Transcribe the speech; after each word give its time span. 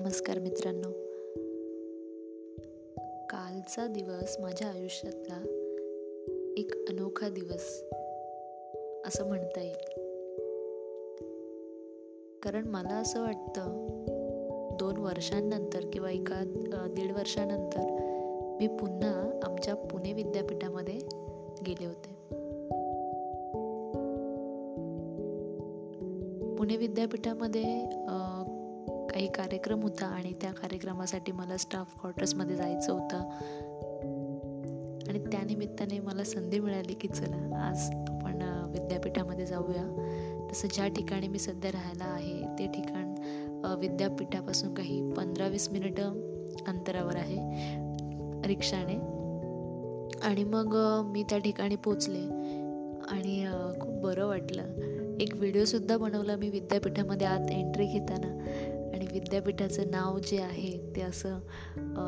नमस्कार 0.00 0.38
मित्रांनो. 0.38 0.90
कालचा 3.26 3.86
दिवस 3.86 4.36
माझ्या 4.40 4.68
आयुष्यातला 4.68 5.34
एक 6.56 6.70
अनोखा 6.88 7.28
दिवस 7.28 7.82
असं 9.06 9.28
म्हणता 9.28 9.60
येईल. 9.60 10.00
कारण 12.42 12.68
मला 12.68 12.94
असं 12.94 13.22
वाटतं 13.22 13.86
दोन 14.80 14.96
वर्षांनंतर 14.96 15.80
किंवा 15.92 16.10
एका 16.10 16.44
दीड 16.90 17.12
वर्षानंतर 17.12 17.86
मी 18.60 18.66
पुन्हा 18.66 19.40
आमच्या 19.42 19.74
पुणे 19.74 20.12
विद्यापीठामध्ये 20.12 20.98
गेले 21.66 21.86
होते. 21.86 22.30
पुणे 26.56 26.76
विद्यापीठामध्ये 26.76 27.84
काही 29.10 29.26
कार्यक्रम 29.26 29.82
होता 29.82 30.06
आणि 30.06 30.32
त्या 30.32 30.52
कार्यक्रमासाठी 30.52 31.32
मला 31.32 31.56
स्टाफ 31.56 31.94
क्वार्टर्समध्ये 32.00 32.56
जायचं 32.56 32.92
होतं. 32.92 33.18
आणि 35.08 35.18
त्यानिमित्ताने 35.18 35.98
मला 35.98 36.24
संधी 36.24 36.60
मिळाली 36.60 36.94
की 36.94 37.08
चला 37.08 37.36
आज 37.68 37.90
आपण 38.08 38.42
विद्यापीठामध्ये 38.72 39.46
जाऊया. 39.46 40.48
तसं 40.52 40.68
ज्या 40.74 40.88
ठिकाणी 40.88 41.28
मी 41.28 41.38
सध्या 41.38 41.70
राहायला 41.70 42.04
आहे 42.04 42.42
ते 42.58 42.66
ठिकाण 42.66 43.14
विद्यापीठापासून 43.80 44.74
काही 44.74 45.12
पंधरा 45.12 45.46
वीस 45.46 45.68
मिनिटं 45.70 46.12
अंतरावर 46.68 47.16
आहे 47.16 47.38
रिक्षाने. 48.48 48.94
आणि 50.22 50.44
मग 50.44 50.76
मी 51.04 51.22
त्या 51.22 51.38
ठिकाणी 51.38 51.76
पोचले. 51.76 52.22
आणि 53.08 53.46
खूप 53.80 53.94
बरं 53.94 54.26
वाटलं. 54.26 54.62
एक 55.20 55.34
व्हिडिओसुद्धा 55.34 55.96
बनवला 55.96 56.36
मी 56.36 56.50
विद्यापीठामध्ये 56.50 57.26
आत 57.26 57.50
एंट्री 57.50 57.86
घेताना. 57.86 58.28
आणि 59.00 59.08
विद्यापीठाचं 59.12 59.90
नाव 59.90 60.18
जे 60.18 60.38
आहे 60.42 60.70
ते 60.96 61.00
असं 61.02 61.38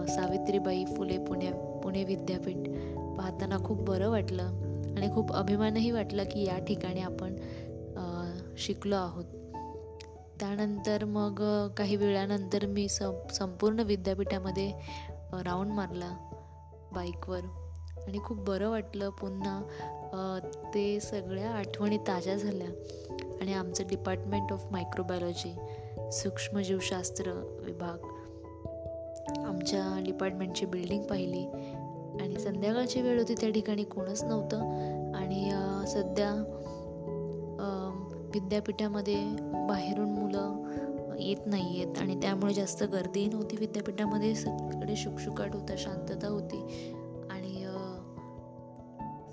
सावित्रीबाई 0.07 0.85
फुले 0.87 1.17
पुणे 1.19 1.51
पुणे 1.83 2.03
विद्यापीठ 2.05 2.69
पाहताना 3.17 3.59
खूप 3.59 3.81
बरं 3.81 4.11
वाटलं 4.11 4.97
आणि 4.97 5.09
खूप 5.15 5.33
अभिमानही 5.33 5.91
वाटला 5.91 6.25
की 6.25 6.45
या 6.45 6.59
ठिकाणी 6.59 7.01
आपण 7.01 7.37
शिकलो 8.59 8.97
आहोत. 8.97 9.25
त्यानंतर 10.41 11.05
मग 11.05 11.41
काही 11.77 11.97
वेळानंतर 11.97 12.67
मी 12.67 12.89
स 12.89 13.03
संपूर्ण 13.33 13.83
विद्यापीठामध्ये 13.87 14.70
राऊंड 15.45 15.73
मारला 15.73 16.13
बाईकवर 16.95 17.41
आणि 18.07 18.19
खूप 18.25 18.45
बरं 18.47 18.70
वाटलं. 18.70 19.11
पुन्हा 19.11 19.61
ते 20.75 20.98
सगळ्या 21.01 21.51
आठवणी 21.51 21.98
ताज्या 22.09 22.37
झाल्या 22.37 22.69
आणि 23.41 23.53
आमचं 23.55 23.85
डिपार्टमेंट 23.91 24.53
ऑफ 24.53 24.67
मायक्रोबायोलॉजी 24.73 25.55
सूक्ष्मजीवशास्त्र 26.12 27.30
विभाग. 27.66 27.98
आमच्या 29.38 30.00
डिपार्टमेंटची 30.05 30.66
बिल्डिंग 30.66 31.02
पाहिली 31.02 31.44
आणि 32.20 32.38
संध्याकाळची 32.38 33.02
वेळ 33.02 33.18
होती 33.18 33.34
त्या 33.34 33.50
ठिकाणी 33.50 33.84
कोणच 33.84 34.22
नव्हतं. 34.22 34.58
आणि 35.14 35.50
सध्या 35.86 36.30
विद्यापीठामध्ये 38.34 39.24
बाहेरून 39.68 40.10
मुलं 40.10 40.62
येत 41.20 41.46
नाही 41.46 41.83
आहेत 41.83 41.98
आणि 41.98 42.20
त्यामुळे 42.22 42.55
जास्त 42.55 42.83
गर्दीही 42.84 43.27
नव्हती 43.27 43.56
विद्यापीठामध्ये. 43.60 44.34
सगळीकडे 44.34 44.96
शुकशुकाट 44.96 45.55
होता 45.55 45.74
शांतता 45.78 46.28
होती. 46.28 46.60
आणि 47.30 47.66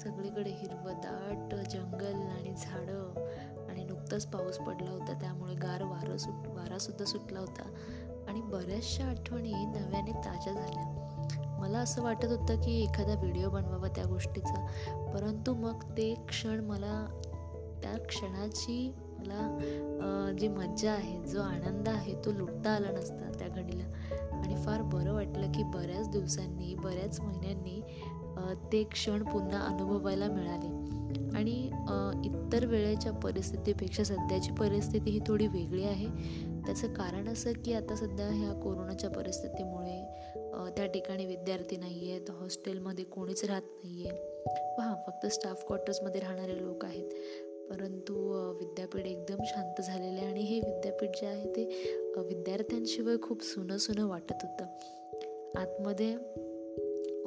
सगळीकडे 0.02 0.50
हिरवदाट 0.50 1.56
जंगल 1.56 2.14
आणि 2.16 2.54
झाडं. 2.58 3.14
नुकताच 4.12 4.26
पाऊस 4.26 4.58
पडला 4.58 4.90
होता. 4.92 5.14
त्यामुळे 5.22 5.54
गार 5.54 5.84
वारं 5.84 6.18
सुट 6.18 6.48
वारासुद्धा 6.48 7.06
सुटला 7.06 7.40
होता. 7.40 7.64
आणि 8.28 8.42
बऱ्याचशा 8.42 9.06
आठवणी 9.06 9.52
नव्याने 9.52 10.12
ताज्या 10.26 10.54
झाल्या. 10.54 11.58
मला 11.60 11.80
असं 11.80 12.02
वाटत 12.04 12.26
होतं 12.26 12.62
की 12.62 12.82
एखादा 12.84 13.14
व्हिडिओ 13.14 13.50
बनवावा 13.50 13.88
त्या 13.88 14.06
गोष्टीचा. 14.06 14.66
परंतु 15.14 15.54
मग 15.54 15.84
ते 15.98 16.14
क्षण 16.28 16.64
मला 16.66 17.06
त्या 17.84 17.98
क्षणाची 18.06 18.94
मला 19.20 20.36
जी 20.40 20.48
मज्जा 20.48 20.92
आहे 20.92 21.24
जो 21.26 21.42
आनंद 21.42 21.90
आहे 21.90 22.14
तो 22.26 22.32
लुटता 22.32 22.72
आला 22.72 22.92
नसता 22.92 23.32
त्या 23.40 23.48
घडीला. 23.48 23.84
आणि 24.32 24.56
फार 24.56 24.82
बरं 24.82 25.14
वाटलं 25.14 25.52
की 25.52 25.64
बऱ्याच 25.64 26.10
दिवसांनी 26.10 26.76
बऱ्याच 26.76 27.20
महिन्यांनी 27.20 27.82
ते 28.72 28.84
क्षण 28.84 29.24
पुन्हा 29.24 29.60
अनुभवायला 29.62 30.28
मिळाले. 30.28 30.79
आणि 31.40 31.58
इतर 32.26 32.66
वेळेच्या 32.66 33.12
परिस्थितीपेक्षा 33.14 34.04
सध्याची 34.04 34.52
परिस्थिती 34.52 35.12
ही 35.12 35.20
थोडी 35.28 35.48
वेगळी 35.48 35.84
आहे. 35.84 36.08
त्याचं 36.66 36.94
कारण 36.94 37.28
असं 37.28 37.54
की 37.66 37.74
आता 37.74 37.96
सध्या 37.96 38.28
ह्या 38.28 38.54
कोरोनाच्या 38.54 39.10
परिस्थितीमुळे 39.10 40.00
त्या 40.78 40.86
ठिकाणी 40.86 41.26
विद्यार्थी 41.26 41.78
नाही 41.78 42.12
आहेत 42.12 42.30
हॉस्टेलमध्ये 42.32 43.06
कोणीच 43.06 43.44
राहत 43.46 43.70
नाही 43.84 44.08
आहे 44.08 44.18
हां 44.80 44.94
फक्त 45.08 45.26
स्टाफ 45.26 45.64
क्वार्टर्समध्ये 45.68 46.22
राहणारे 46.22 46.58
लोक 46.58 46.86
आहेत. 46.86 47.10
परंतु 47.70 48.14
विद्यापीठ 48.60 49.06
एकदम 49.06 49.44
शांत 49.46 49.82
झालेले 49.82 50.22
आणि 50.22 50.42
हे 50.42 50.60
विद्यापीठ 50.60 51.10
जे 51.16 51.26
आहे 51.26 51.50
ते 51.56 51.64
विद्यार्थ्यांशिवाय 52.18 53.16
खूप 53.22 53.44
सुनं 53.44 53.78
सुनं 53.78 54.08
वाटत 54.08 54.44
होतं. 54.44 55.60
आतमध्ये 55.60 56.16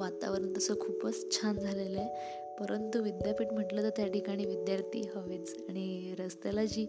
वातावरण 0.03 0.53
तसं 0.57 0.75
खूपच 0.81 1.31
छान 1.33 1.59
झालेलं 1.59 2.01
आहे. 2.01 2.43
परंतु 2.61 3.03
विद्यापीठ 3.03 3.53
म्हटलं 3.53 3.83
तर 3.83 3.89
त्या 3.89 4.07
ठिकाणी 4.07 4.45
विद्यार्थी 4.45 5.01
हवेच 5.17 5.55
आणि 5.69 6.15
रस्त्याला 6.19 6.65
जी 6.65 6.87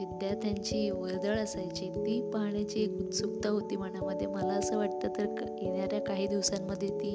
विद्यार्थ्यांची 0.00 0.90
वर्दळ 0.90 1.38
असायची 1.38 1.88
ती 1.90 2.20
पाहण्याची 2.34 2.82
एक 2.82 2.92
उत्सुकता 3.00 3.48
होती 3.48 3.76
मनामध्ये. 3.76 4.26
मला 4.26 4.52
असं 4.52 4.76
वाटतं 4.76 5.08
तर 5.08 5.26
येणाऱ्या 5.62 6.00
काही 6.00 6.26
दिवसांमध्ये 6.26 6.88
ती 6.88 7.12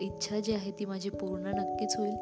इच्छा 0.00 0.40
जी 0.40 0.52
आहे 0.52 0.70
ती 0.70 0.84
माझी 0.84 1.10
पूर्ण 1.10 1.46
नक्कीच 1.46 1.96
होईल. 1.98 2.16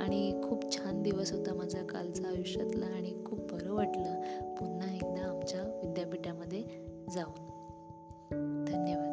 आणि 0.00 0.40
खूप 0.44 0.70
छान 0.72 1.02
दिवस 1.02 1.32
होता 1.32 1.54
माझा 1.54 1.82
कालचा 1.86 2.28
आयुष्यातला 2.28 2.86
आणि 2.86 3.12
खूप 3.26 3.52
बरं 3.52 3.72
वाटलं 3.72 4.20
पुन्हा 4.54 4.94
एकदा 4.94 5.28
आमच्या 5.28 5.62
विद्यापीठामध्ये 5.82 6.62
जाऊन. 7.14 7.46
धन्यवाद. 8.64 9.09